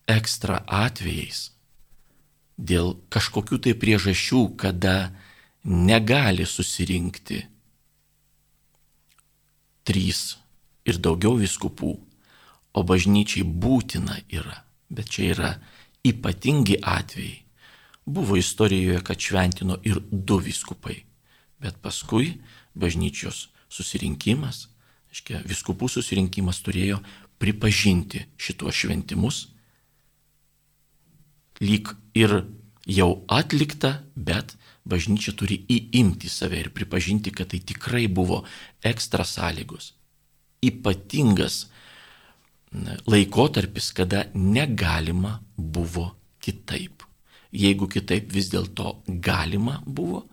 [0.08, 1.50] Ekstra atvejais
[2.58, 5.12] dėl kažkokių tai priežasčių, kada
[5.66, 7.42] negali susirinkti
[9.88, 10.38] trys
[10.88, 11.92] ir daugiau viskupų,
[12.78, 15.52] o bažnyčiai būtina yra, bet čia yra
[16.08, 17.44] ypatingi atvejai.
[18.08, 21.02] Buvo istorijoje, kad šventino ir du viskupai,
[21.60, 22.38] bet paskui
[22.78, 24.68] bažnyčios susirinkimas,
[25.12, 27.02] aiškia, viskupų susirinkimas turėjo
[27.42, 29.42] pripažinti šituos šventimus,
[31.60, 32.46] lyg ir
[32.88, 34.56] jau atlikta, bet
[34.88, 38.46] bažnyčia turi įimti save ir pripažinti, kad tai tikrai buvo
[38.86, 39.92] ekstra sąlygos.
[40.64, 41.68] Ypatingas
[43.08, 47.04] laikotarpis, kada negalima buvo kitaip.
[47.52, 50.26] Jeigu kitaip vis dėlto galima buvo,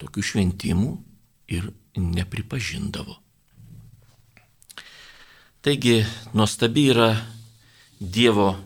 [0.00, 0.92] tokių šventimų
[1.52, 3.18] ir nepripažindavo.
[5.62, 6.00] Taigi
[6.34, 7.12] nuostabi yra
[8.02, 8.56] Dievo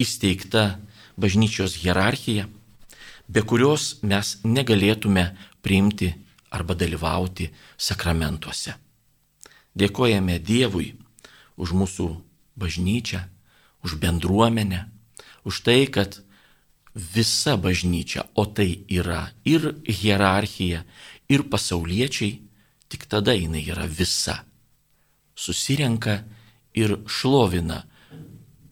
[0.00, 0.78] įsteigta
[1.20, 2.46] bažnyčios hierarchija,
[3.28, 5.26] be kurios mes negalėtume
[5.60, 6.14] priimti
[6.48, 8.72] arba dalyvauti sakramentuose.
[9.76, 10.94] Dėkojame Dievui
[11.60, 12.08] už mūsų
[12.58, 13.22] bažnyčią,
[13.86, 14.90] už bendruomenę,
[15.46, 16.20] už tai, kad
[16.94, 20.82] visa bažnyčia, o tai yra ir hierarchija,
[21.30, 22.42] ir pasauliečiai,
[22.90, 24.42] tik tada jinai yra visa.
[25.38, 26.24] Susirenka
[26.74, 27.84] ir šlovina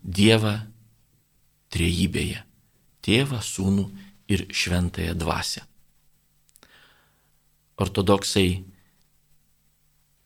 [0.07, 0.61] Dievą
[1.75, 2.43] trejybėje-
[3.05, 3.87] tėvą, sūnų
[4.31, 5.63] ir šventąją dvasę.
[7.77, 8.65] Ortodoksai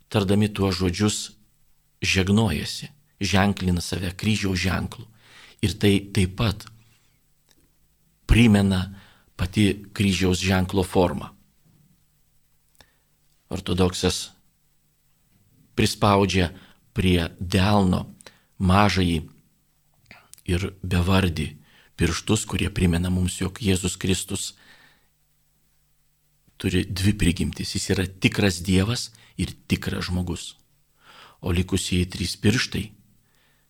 [0.09, 1.33] tardami tuos žodžius,
[2.03, 2.91] žegnojasi,
[3.21, 5.07] ženklina save kryžiaus ženklu.
[5.61, 6.64] Ir tai taip pat
[8.27, 8.95] primena
[9.37, 11.29] pati kryžiaus ženklo formą.
[13.51, 14.31] Ortodoksas
[15.75, 16.51] prispaudžia
[16.95, 18.07] prie delno
[18.61, 19.18] mažąjį
[20.51, 21.49] ir bevardį
[22.01, 24.55] pirštus, kurie primena mums, jog Jėzus Kristus
[26.61, 27.75] turi dvi prigimtis.
[27.75, 29.11] Jis yra tikras Dievas
[29.41, 30.55] ir tikras žmogus.
[31.41, 32.91] O likusieji trys pirštai,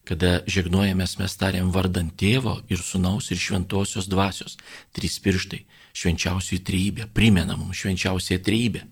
[0.08, 4.56] kada žegnojamės mes tariam vardant tėvo ir sunaus ir šventosios dvasios,
[4.96, 8.84] trys pirštai, švenčiausiai trybė, primena mums švenčiausiai trybė.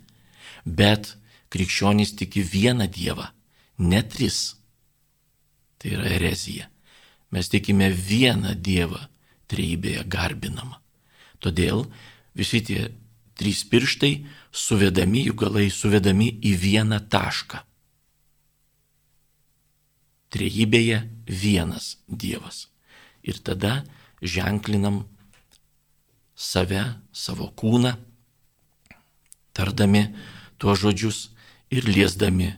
[0.64, 1.14] Bet
[1.52, 3.30] krikščionys tiki vieną Dievą,
[3.78, 4.58] ne tris.
[5.78, 6.68] Tai yra erezija.
[7.30, 9.00] Mes tikime vieną Dievą
[9.48, 10.80] trybėje garbinamą.
[11.38, 11.86] Todėl
[12.36, 12.88] visi tie
[13.38, 14.12] trys pirštai
[14.52, 17.62] suvedami, jų galai suvedami į vieną tašką.
[20.34, 22.66] Trejybėje vienas Dievas.
[23.24, 23.84] Ir tada
[24.22, 25.06] ženklinam
[26.36, 27.94] save, savo kūną,
[29.56, 30.04] tardami
[30.58, 31.28] tuos žodžius
[31.74, 32.52] ir liesdami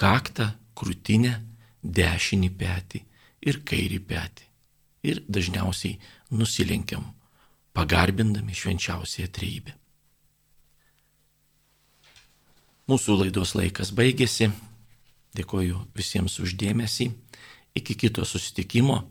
[0.00, 1.34] kaktą, krūtinę,
[1.82, 3.02] dešinį petį
[3.46, 4.46] ir kairį petį.
[5.06, 5.98] Ir dažniausiai
[6.34, 7.04] nusilenkiam,
[7.76, 9.74] pagarbindami švenčiausiąją trejybę.
[12.86, 14.50] Mūsų laidos laikas baigėsi.
[15.36, 17.10] Dėkoju visiems uždėmesį.
[17.76, 19.02] Iki kito susitikimo.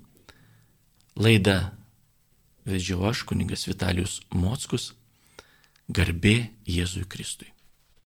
[1.16, 1.60] Laidą
[2.66, 4.94] vedžiau aš, kuningas Vitalijus Mockus.
[5.88, 7.55] Garbė Jėzui Kristui.